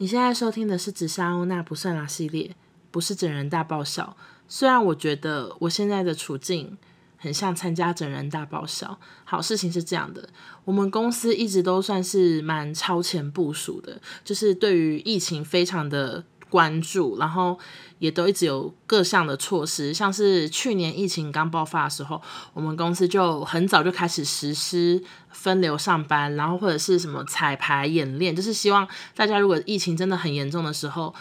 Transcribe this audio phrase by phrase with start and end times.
[0.00, 2.56] 你现在收听的是《紫砂欧娜不算啦》系列，
[2.90, 4.16] 不是整人大爆笑。
[4.48, 6.78] 虽然我觉得我现在的处境
[7.18, 8.98] 很像参加整人大爆笑。
[9.24, 10.26] 好，事情是这样的，
[10.64, 17.58] 我们公司一直都算是蛮超前部署的，就是对于疫情非常的关注，然后
[18.00, 19.94] 也都一直有各项的措施。
[19.94, 22.20] 像是去年疫情刚爆发的时候，
[22.52, 31.14] 我们公司就很早就开始实施分流上班，然后或者是什么彩排演练，就是希望大家如果疫情真的很严重的时候，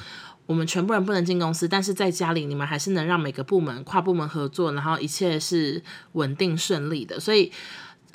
[0.45, 5.81] 我们全部人不能进公司，但是在家里你们还是能让每个部门跨部门合作，然后一切是
[6.13, 7.19] 稳定顺利的。
[7.19, 7.51] 所以。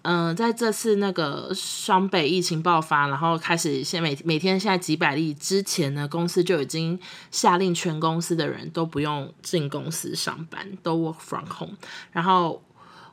[0.05, 6.99] 嗯、在这次那个双北疫情爆发，然后开始现每每天现在几百例之前呢，公司就已经
[7.30, 11.77] 下令全公司的人都不用进公司上班，都 work from home。
[12.13, 12.63] 然后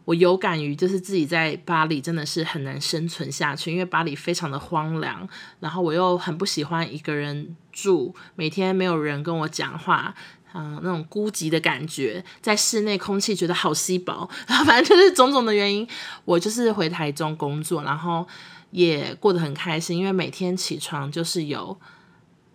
[0.04, 5.26] 我有感于就是自己在巴黎真的是很难生存下去，因为巴黎非常的荒凉，
[5.62, 10.14] 然后我又很不喜欢一个人住，每天没有人跟我讲话。
[10.54, 15.88] 嗯，那种孤寂的感觉，在室内空气觉得好稀薄， 然后反正就是种种的原因，
[16.26, 18.28] 我就是回台中工作，然后
[18.72, 21.78] 也过得很开心，因为每天起床就是有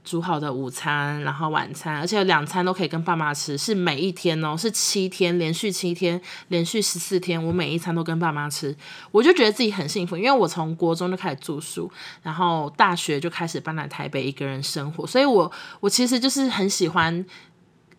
[0.05, 8.77] 煮好的午餐，然后晚餐，而且有两餐都可以跟爸妈吃，是每一天哦，是七天，连续七天，连续十四天，我每一餐都跟爸妈吃，
[9.11, 11.91] 我就觉得自己很幸福，因为我从国中就开始住宿，
[12.23, 15.51] 然后大学就开始搬来台北一个人生活，所以我
[15.81, 17.25] 我其实就是很喜欢。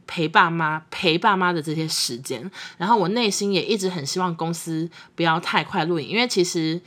[0.08, 6.82] 陪爸妈、陪爸妈的这些时间，然后我内心也一直很希望公司不要太快录影，因为其实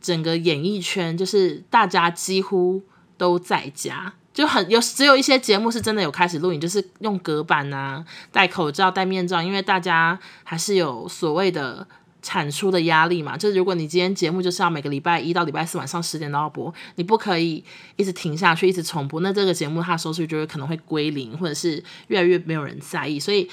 [0.00, 2.82] 整个演艺圈就是大家几乎
[3.16, 11.86] 都在家，就很有只有一些节目是真的有开始录影，就是用隔板啊、戴口罩、戴面罩，因为大家还是有所谓的。
[12.22, 17.62] 产出的压力嘛，就是如果你今天节目就是要每个礼拜一到礼拜四晚上十点都要播，你不可以
[17.96, 23.18] 一直停下去，一直重播，那这个节目它的收视率就会可能会归零，或者是越来越没有人在意。
[23.18, 23.48] 所以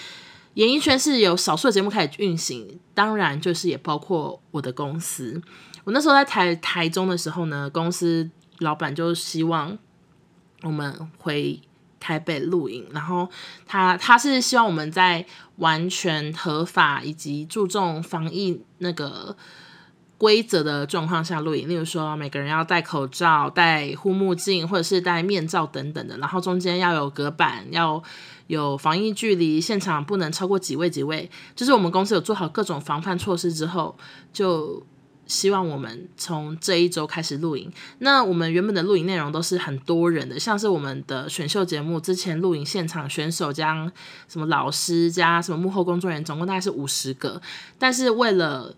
[0.53, 5.41] 演艺圈是有少数的节目开始运行，当然就是也包括我的公司。
[5.83, 8.29] 我那时候在台台中的时候呢，公司
[8.59, 9.77] 老板就希望
[10.61, 11.59] 我们回。
[11.99, 13.29] 台北录影，然后
[13.65, 15.25] 他他是希望我们在
[15.57, 19.35] 完全合法以及注重防疫那个
[20.17, 28.01] 规则的状况下录影，例如说每个人要戴口罩、戴护目镜或者是戴面罩等等的，然后中间要有隔板，要
[28.47, 33.97] 有防疫距离，现场不能超过几位几位，就是我们公司有做好各种防范措施之后
[34.33, 34.83] 就。
[35.29, 37.71] 希望我们从这一周开始录影。
[37.99, 43.89] 那我们原本的录影内容都是很多人的，像是我们的选秀节目，之前录影现场选手加
[44.27, 47.41] 什么老师加什么幕后工作人员，总共大概是五十个。
[47.77, 48.75] 但是为了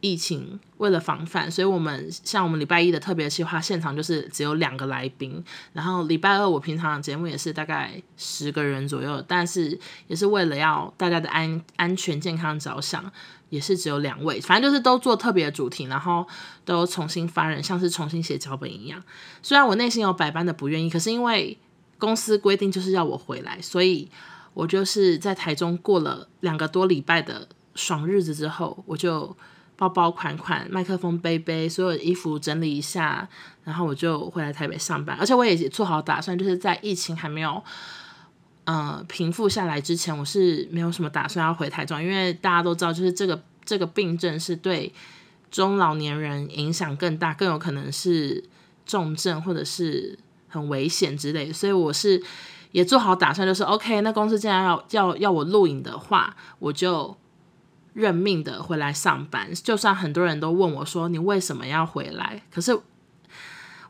[0.00, 5.42] 疫情，为了防范，所以我们像我们礼拜一的特别计划，现场就是只有两个来宾。
[5.72, 13.12] 然后礼拜二我平常节目也是大概十个人左右，但是也是为了要大家的安安全健康着想。
[13.50, 16.28] 也是只有两位，反正就是都做特别的主题，然后
[16.66, 19.02] 都重新发人，像是重新写脚本一样。
[19.42, 21.56] 虽然我内心有百般的不愿意，可是因为
[21.98, 24.06] 公司规定就是要我回来，所以
[24.52, 29.34] 我就是在台中过了两个多礼拜的爽日子之后，我就
[29.78, 33.26] 包包款款，麦克风背背，所有衣服整理一下，
[33.64, 35.16] 然后我就回来台北上班。
[35.18, 37.62] 而且我也做好打算，就是在疫情还没有。
[38.64, 44.92] 呃，平复下来之前，我是没有什么打算要回台中，因为大家都知道，就是这个这个病症是对
[45.50, 48.44] 中老年人影响更大，更有可能是
[48.84, 50.18] 重症或者是
[50.48, 52.22] 很危险之类，所以我是
[52.72, 57.16] 也做好打算，就是 OK，那公司既然要要要我录影的话，我就
[57.98, 62.78] 认命的回来上班，就算很多人都问我说你为什么要回来，可是。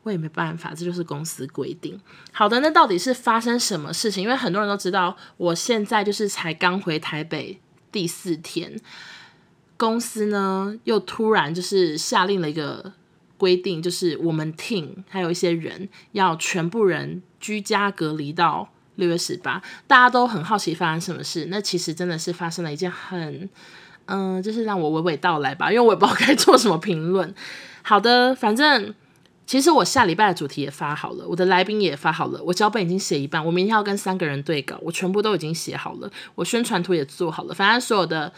[0.04, 2.00] 我也没办法，这就是公司规定。
[2.32, 4.22] 好的，那到底是发生什么事情？
[4.22, 7.60] 因为很多人都知道，我现在就是才刚回台北
[7.92, 8.80] 第四天，
[9.76, 12.92] 公司呢又突然就是下令了一个
[13.36, 19.60] 规定，就是我们 team 还有一些人要全部人居家隔离到六月十八。
[19.86, 23.50] 大家都很好奇发生什么事，那其实真的是发生了一件很，
[24.08, 27.34] 嗯，就是让我娓娓道来吧，因为我也不知道该 做什么评论。
[27.82, 28.94] 好的，反正。
[29.48, 38.30] 其实我下礼拜的主题也发好了，我的来宾也发好了，我脚本已经写一半，我明天要跟三个人对稿，我全部都已经写好了，我宣传图也做好了，反正所有的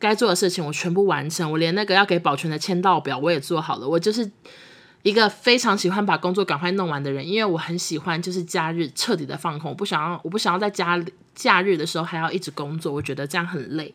[0.00, 4.28] 该做的事情我全部完成，我连那个要给保全的签到表我也做好了，我就是
[5.04, 11.00] 一个非常喜欢把工作赶快弄完的人，因为我很喜欢就是假日彻底的放空，我不想要我不想要在家
[11.36, 13.94] 假日的时候还要一直工作，我觉得这样很累。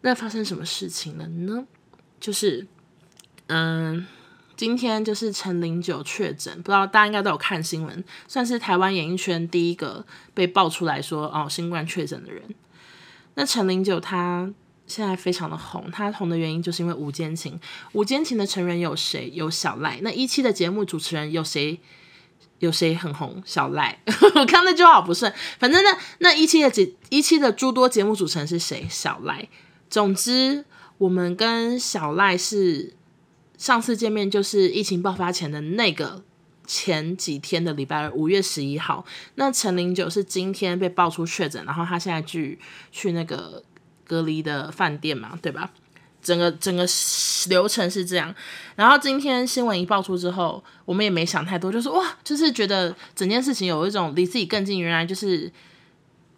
[0.00, 1.64] 那发生什么事情了呢？
[2.20, 2.66] 就是
[3.46, 4.06] 嗯。
[4.56, 10.04] 今天就是陈零九确诊，不知道大家应该都有看新闻，算是台湾演艺圈第一个
[10.34, 12.42] 被爆出来说哦新冠确诊的人。
[13.34, 14.52] 那陈零九他
[14.88, 17.52] 现在非常的红，他红的原因就是因为《五坚情》。
[17.92, 19.30] 《五坚情》的成员有谁？
[19.32, 20.00] 有小赖。
[20.02, 21.78] 那一期的节目主持人有谁？
[22.58, 23.40] 有谁很红？
[23.46, 24.00] 小赖。
[24.34, 28.84] 我看那句话好不顺，反正那那一期的节一期的诸多节目主持人是谁？
[28.90, 29.48] 小赖。
[29.90, 30.64] 总之，
[30.98, 32.92] 我们跟小赖是
[33.56, 36.22] 上次见面就是疫情爆发前的那个
[36.66, 39.04] 前几天的礼拜二，五月十一号。
[39.36, 42.58] 那陈零九是今天被爆出确诊，然后他现在去
[42.92, 43.62] 去那个
[44.04, 45.70] 隔离的饭店嘛，对吧？
[46.20, 46.86] 整个整个
[47.48, 48.34] 流程是这样。
[48.76, 55.50] 然后今天新闻一爆出之后，我们也没想太多，就是哇，就是觉得整件事情有一种离自己更近，原来就是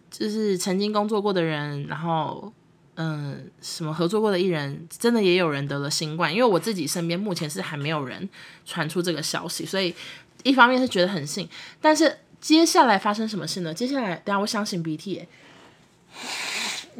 [0.09, 2.53] 就是曾经工作过的人，然后。
[3.03, 6.31] 嗯，什么合作过的艺人，真的也有人得了新冠。
[6.31, 8.29] 因为我自己身边目前是还没有人
[8.63, 9.95] 传出这个消息，所以
[10.43, 11.49] 一方面是觉得很幸，
[11.81, 13.73] 但是接下来发生什么事呢？
[13.73, 15.27] 接下来，等下我想擤鼻涕。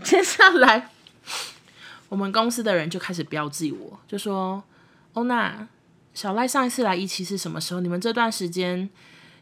[0.04, 0.90] 接下来，
[2.10, 4.64] 我们公司的人就开始标记我，就说
[5.14, 5.68] ：“欧娜，
[6.16, 7.80] 小赖上一次来一期是什么时候？
[7.80, 8.90] 你们这段时间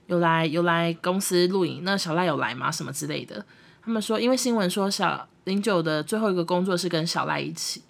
[0.07, 1.85] 有来有来公司录影？
[1.85, 2.69] 那小赖有来吗？
[2.69, 3.45] 什么之类的？”
[3.81, 7.83] 他们说，因为新闻说小零九的最后一个工作是跟小赖一起，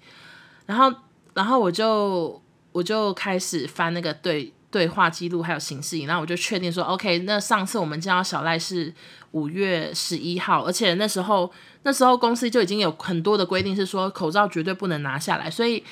[0.65, 0.91] 然后，
[1.35, 2.41] 然后我就
[2.71, 8.91] 我就开始翻那个对对话记录还有行事历，然后我就确定说，OK，那上次我们见到小赖是
[9.33, 11.51] 五月十一号，而且那时候
[11.83, 15.83] 那时候公司就已经有很多的规定是说口罩绝对不能拿下来，所以。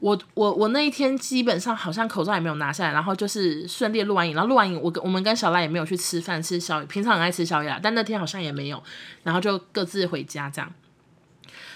[0.00, 8.82] 我我我那一天基本上好像口罩也没有拿下来，然后就是顺利录完影，然后录完影，我跟我们跟小赖也没有去吃饭吃宵，平常很爱吃宵夜，但那天好像也没有，
[9.22, 10.70] 然后就各自回家这样。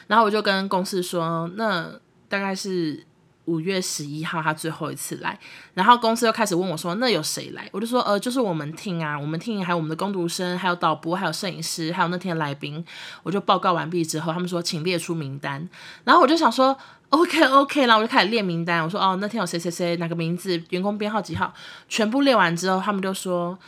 [0.08, 1.88] 然后我就跟公司说，那
[2.28, 3.06] 大概是
[3.44, 5.38] 五月十一号他最后一次来，
[5.74, 7.68] 然后公司又开始问我说，那有谁来？
[7.70, 12.84] 我就说，呃，就是我们 team 啊，我们 team 还有我们的工读生，还有导播，还有摄影师，还有那天的来宾。
[13.22, 15.68] 我就报告完毕之后，他们说请列出名单，
[16.02, 16.76] 然后我就想说。
[17.10, 18.84] OK OK，然后我就开始列名单。
[18.84, 21.50] 我说哦，那天有谁谁谁，哪个名字，员工编号几号，
[21.88, 23.58] 全部列完之后，他们就说，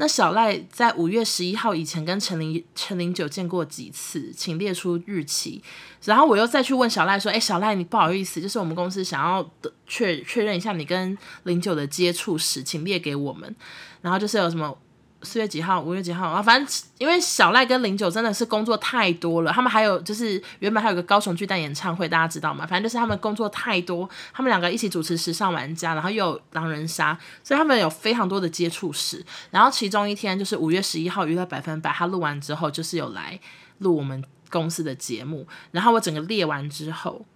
[0.00, 5.60] 那小赖在五月十一号以前跟陈林陈林九见过几次，请列出日期。
[6.04, 13.54] 然后我又再去问小赖说，哎，小赖，你不好意思，就是我们公司想要的确确认一下你跟林九的接触史，请列给我们。
[14.00, 14.78] 然后就是有什么。
[15.22, 15.80] 四月几号？
[15.80, 16.40] 五月几号啊？
[16.40, 22.66] 反正因为小赖跟零九真的是工作太多了，他们还有就是原本还有个高雄巨蛋演唱会，大家知道吗？
[22.66, 29.24] 反正就是他们工作太多，他们两个一起主持时尚玩家，然后又有狼人杀，所以他们有非常多的接触史。
[29.50, 33.40] 然后其中一天就是五月十一号娱乐百分百，他录完之后就是有来
[33.78, 37.26] 录我们公司的节目，然后我整个列完之后，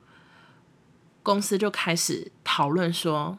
[1.23, 3.38] 公司就开始讨论说。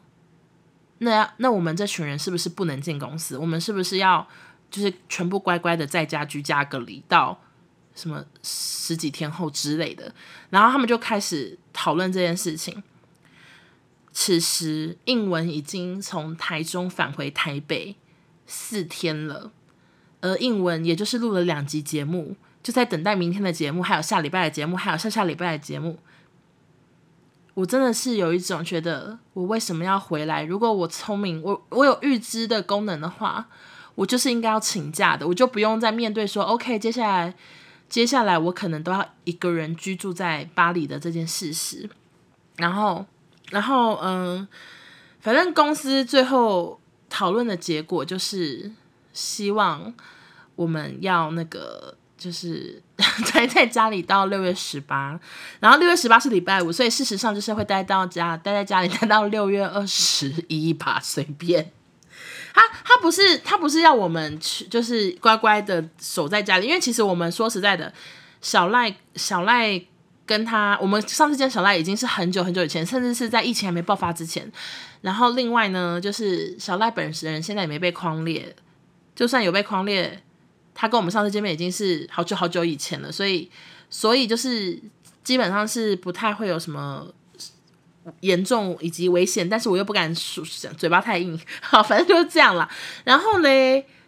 [0.98, 3.36] 那那我们这群人是不是不能进公司？
[3.36, 4.26] 我们是不是要
[4.70, 7.40] 就是全部乖乖的在家居家隔离到
[7.94, 10.14] 什么十几天后之类的？
[10.50, 12.82] 然后他们就开始讨论这件事情。
[14.12, 17.96] 此时，应文已经从台中返回台北
[18.46, 19.50] 四天了，
[20.20, 25.98] 而应文也就是录了两集节目，就在等待明天的节目，还有下礼拜的节目，还有下下礼拜的节目。
[27.54, 30.42] 我真的是有一种觉得，我为什么要回来？
[30.42, 33.46] 如果我聪明，我我有预知的功能的话，
[33.94, 37.34] 我就是应该要请假的，我就不用再面对说，OK，接下来
[37.88, 41.88] 接下来我可能都要一个人居住在巴黎的这件事实。
[42.56, 43.06] 然后，
[43.50, 44.48] 然后，嗯，
[45.20, 48.72] 反正公司最后讨论的结果就是
[49.12, 49.94] 希望
[50.56, 51.96] 我们要那个。
[52.24, 52.82] 就是
[53.34, 55.20] 待在家里到六月十八，
[55.60, 61.70] 然后六月十八是礼拜五，所以事实上就是会待到家，待在家里待到六月二十一吧，随便。
[62.54, 67.92] 他他不是他不是要我们去，就是乖乖的守在家里，因为其实我们说实在的，
[68.40, 69.78] 小赖小赖
[70.24, 74.50] 跟他，我们上次见小赖已经是很久很久以前，甚至是在疫情还没爆发之前。
[75.02, 78.56] 然后另外呢，就是小赖本人现在也没被框列，
[79.14, 80.22] 就算有被框列。
[80.74, 83.48] 他跟我们上次见面已经是好久好久以前了，所以
[83.88, 84.76] 所以就是
[85.22, 87.06] 基本上是不太会有什么
[88.20, 90.44] 严重以及危险，但是我又不敢说，
[90.76, 92.68] 嘴巴太硬， 好，反正就是这样啦。
[93.04, 93.48] 然后呢，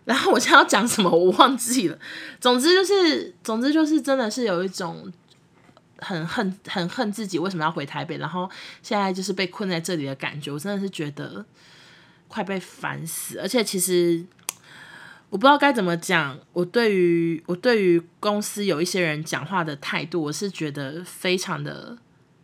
[0.04, 1.98] 然后我现在要讲什么我忘记了。
[2.40, 5.10] 总之就是，总之就是真的是有一种
[5.98, 8.50] 很恨很恨自己为什么要回台北，然后
[8.82, 11.46] 现在就是被困在这里的感觉，我真的是觉得
[12.28, 14.26] 快被烦死，而且其实。
[15.36, 21.94] 我不知道该怎么讲，我对于我对于公司有一些人讲话的态度，我是觉得非常的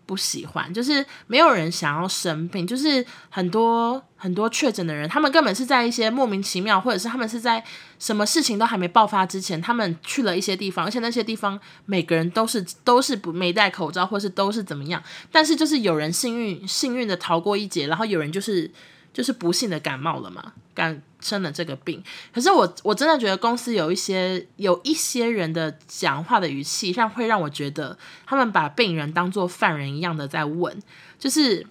[0.04, 7.64] 不喜欢，就是没有人想要生病，就是很多很多确诊的人，他们根本是在一些莫名其妙，或者是他们是在
[7.98, 18.70] 什么事情都还没爆发之前，他们去了一些地方，而且那些地方每个人都是都是不没戴口罩，或是都是怎么样，但是就是有人幸运幸运的逃过一劫，然后有人就是。
[19.12, 22.02] 就是不幸的感冒了嘛，感生了这个病。
[22.32, 30.74] 可是我我真的觉得公司有一些有一些人的讲话的语气，让会让我觉得他们把病人当做犯人一样的在问。
[31.18, 31.66] 就是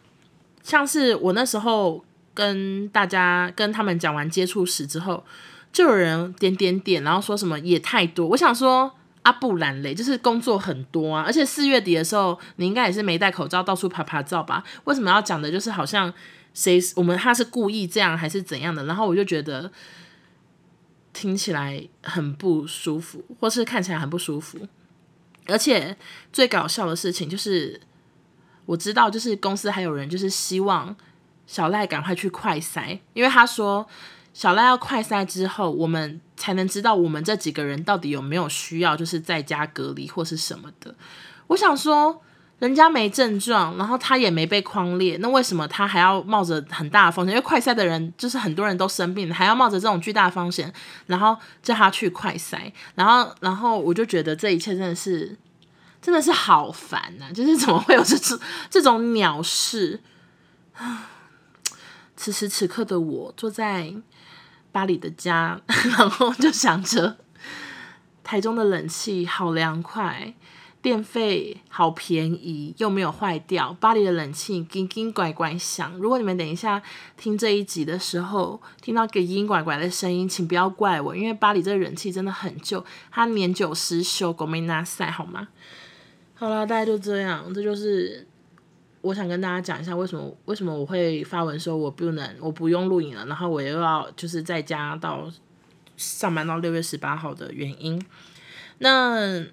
[0.62, 2.06] 像是我那时候
[2.36, 5.26] 跟大家跟他们讲完接触史之后，
[5.74, 8.28] 就有人点点点，然后说什么也太多。
[8.28, 8.94] 我想说
[9.24, 14.64] 阿布兰雷就是工作很多啊，而且四月底的时候你应该也是没戴口罩到处爬爬照吧？
[14.84, 16.14] 为什么要讲的就是好像？
[16.54, 16.80] 谁？
[16.96, 18.86] 我们他是故意这样还是怎样的？
[18.86, 19.72] 然后我就觉得
[21.14, 24.68] 听起来很不舒服，或是看起来很不舒服。
[25.48, 25.98] 而且
[26.32, 27.80] 最搞笑的事情就是，
[28.66, 30.96] 我知道就是公司还有人就是希望
[31.48, 33.88] 小赖赶快去快筛，因为他说
[34.34, 40.94] 小赖要快筛之后，我们才能知道我们这几个人到底有没有需要就是在家隔离或是什么的。
[41.48, 42.22] 我想说。
[42.62, 47.32] 人家没症状，然后他也没被框列，那为什么他还要冒着很大的风险？
[47.34, 50.72] 因为快筛的人就是很多人都生病，还要冒着这种巨大风险，
[51.08, 55.36] 然后叫他去快筛，然后，然后我就觉得这一切真的是，
[56.00, 57.34] 真的是好烦呐！
[57.34, 58.40] 就是怎么会有这种
[58.70, 60.00] 这种鸟事
[60.78, 61.10] 啊？
[62.16, 63.92] 此时此刻的我坐在
[64.72, 65.60] 巴黎的家，
[65.98, 67.18] 然后就想着
[68.24, 70.36] 台中的冷气好凉快。
[70.82, 73.72] 电费好便宜，又没有坏掉。
[73.80, 75.96] 巴黎的冷气叮叮拐拐响。
[76.00, 76.82] 如果你们等一下
[77.16, 85.50] 听这一集的时候听到叮叮拐拐的声音，请不要怪我，因为巴黎这个冷气真的很旧，它年久失修，狗没拿塞好吗？
[86.34, 87.54] 好了，大概就这样。
[87.54, 88.28] 这就是
[89.02, 95.32] 我想跟大家讲一下，为什么为什么我会发文说我不能，我不用录影了，然后我又要就是在家到
[95.96, 98.04] 上班到六月十八号的原因。
[98.80, 99.46] 那。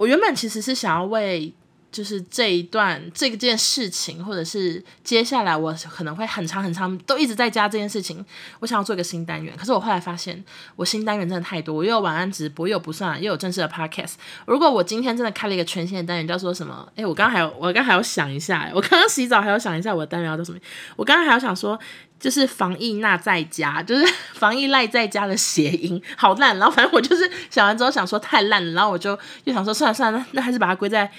[0.00, 1.52] 我原本其实是想要为
[1.92, 8.24] 就是这一段这件事情，或者是接下来我可能会很长很长都一直在家这件事情，
[8.60, 9.54] 我想要做一个新单元。
[9.56, 10.44] 可是我后来发现，
[10.76, 14.14] 我新单元真的太多，我又有晚安直播，又有不算，又有正式的 podcast。
[14.46, 16.88] 如果我今天真的开了一个全新的单元，叫做什么？
[16.96, 20.58] 诶，我刚刚还有，我刚刚还要想一下，我刚刚洗澡还要想一下我的单元要叫什么？
[20.96, 21.78] 我刚刚还要想说。
[22.20, 24.06] 就是防疫那在家，就是
[24.36, 26.54] 防疫赖在家的谐音，好烂。
[26.58, 31.10] 然后反正我就是想完之后想说太烂了，然后我就又想说算了算了，那还是把它归在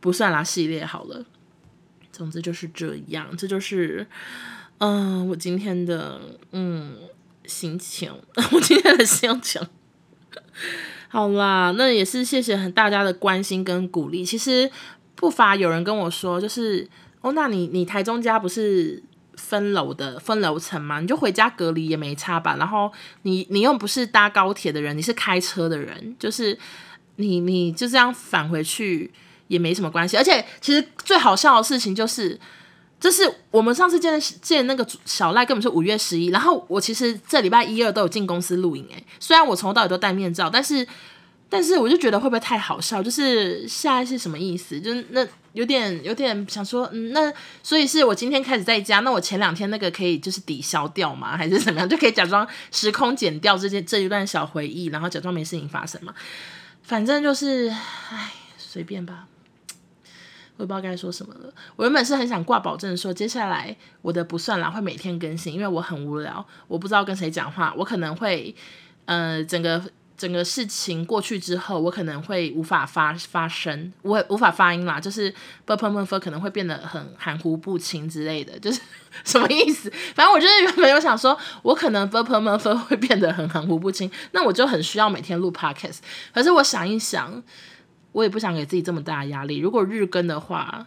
[0.00, 1.24] 不算啦系列好了。
[2.12, 4.06] 总之就是这样，这就是
[4.78, 6.20] 嗯、我今天的
[6.52, 6.96] 嗯
[7.44, 8.12] 心情，
[8.52, 9.60] 我今天的心情。
[11.08, 14.24] 好啦，那也是谢谢很大家的关心跟鼓励。
[14.24, 14.70] 其实
[15.14, 16.88] 不乏有人跟我说，就是
[17.20, 19.02] 哦，那你你台中家不是？
[19.38, 22.56] 分楼的分楼层嘛，你就回家隔离也没差吧。
[22.56, 26.58] 然后你你又不是搭高铁的人，你是开车的人，就是
[27.16, 29.12] 你你就这样返回去
[29.48, 30.16] 也没什么关系。
[30.16, 32.38] 而且其实最好笑的事情就是，
[33.00, 40.86] 就是我们上次见见那个小赖根本是五月十一，然后我其实这礼拜一二都有进公司录影诶，虽然我从头到尾都戴面罩，但是。
[41.48, 43.00] 但是我就觉得会不会太好笑？
[43.00, 44.80] 就是现在是什么意思？
[44.80, 51.36] 就是那有点有点想说，嗯，那所以是我今天开始在家，那我前两天那个可以就是抵消掉吗？
[51.36, 51.88] 还是怎么样？
[51.88, 56.12] 就可以假装时空剪掉这件这一段小回忆，然后假装没事情发生嘛？
[56.82, 57.68] 反正就是，
[58.10, 59.26] 唉，随便吧。
[60.56, 61.52] 我也不知道该说什么了。
[61.76, 68.54] 我原本是很想挂保证说，接下来我的不算啦会每天更新，因为我很无聊，我不知道跟谁讲话，我可能会
[69.04, 69.82] 呃整个。
[70.16, 75.30] 整个事情过去之后，我可能会无法发发声，我无法发音啦，就是
[75.66, 78.80] b p m f 可能会变得很含糊不清之类的，就是
[79.24, 79.92] 什么意思？
[80.14, 85.98] 反正我就是原本有想说，我可能 b p m f 会变得很含糊不清，那我就很需要每天录 podcast。
[86.32, 87.42] 可是我想一想，
[88.16, 89.58] 我也不想给自己这么大的压力。
[89.58, 90.86] 如果日更的话，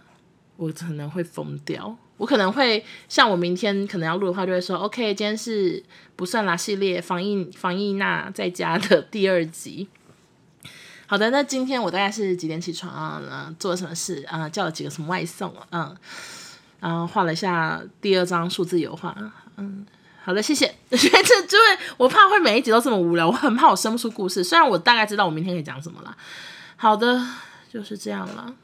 [0.58, 1.96] 我可能会疯掉。
[2.18, 5.84] 我可能会像我明天可能要录的话，就会说 OK，今天是
[6.16, 9.88] 不算啦系列防疫防疫那在家的第二集。
[11.06, 13.54] 好的，那今天我大概是几点起床啊？
[13.60, 14.50] 做了什么事啊？
[14.50, 15.68] 叫了几个什么外送啊？
[15.70, 15.96] 嗯，
[16.80, 19.16] 然后画了一下第二张数字油画。
[19.58, 19.86] 嗯，
[20.24, 20.74] 好的，谢谢。
[20.90, 21.64] 这就会
[21.96, 24.44] 我怕会每一集都这么无聊，我很怕我生不出故事。
[24.44, 26.18] 虽然我大概知道我明天可以讲什么了。
[26.82, 27.22] 好的，
[27.70, 28.56] 就是这样了。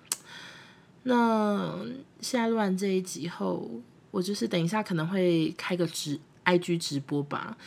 [1.03, 1.75] 那
[2.21, 3.69] 现在录完这一集后，
[4.09, 7.57] 我就是等一下可能会开个直 IG 直播吧，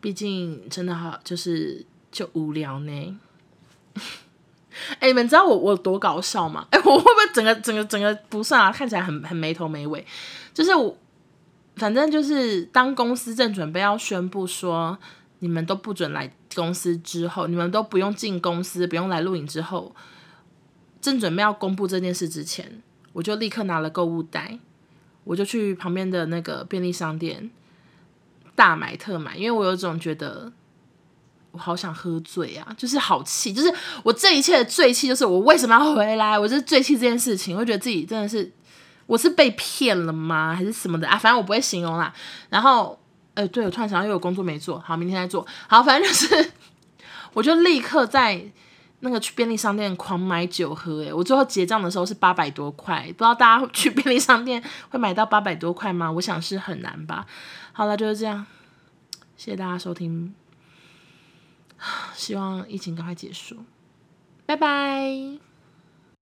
[0.00, 3.18] 毕竟真的好就是就无聊呢。
[4.98, 6.66] 哎、你们知道我我多搞笑吗？
[6.72, 8.72] 哎、我会不会整个整个整个不算啊？
[8.72, 10.02] 看起来很很没头没尾。
[10.54, 10.96] 就是我，
[11.76, 14.98] 反正就是当公司正准备要宣布说
[15.40, 19.94] 你们都不准来公司之后，你们都不用进公司，不用来录影之后，
[21.00, 24.58] 正准备要公布这件事之前，我就立刻拿了购物袋，
[25.24, 27.50] 我就去旁边的那个便利商店
[28.54, 30.52] 大买特买，因为我有种觉得。
[31.50, 32.74] 我好想喝醉啊！
[32.76, 36.38] 就是好气，就是我这一切的醉气，就是我为什么要回来？
[36.38, 38.52] 我就是醉气这件事情，我觉得自己真的是，
[39.06, 40.54] 我是被骗了吗？
[40.54, 41.16] 还是什么的啊？
[41.16, 42.12] 反正我不会形容啦。
[42.50, 43.00] 然后，
[43.38, 45.46] 呃，对，我突然想到，又有工作没做好，明天再做。
[45.68, 46.50] 好，反正就是，
[47.32, 48.44] 我就立刻在
[48.98, 51.04] 那个去便利商店狂买酒喝。
[51.04, 56.10] 诶，我最后结账的时候是八百多块，不知道大家去便利商店会买到八百多块吗？
[56.10, 57.26] 我想是很难吧。
[57.72, 58.44] 好了，就是这样，
[59.36, 60.34] 谢谢大家收听。
[62.16, 63.58] 希望疫情赶快结束，
[64.46, 65.47] 拜拜。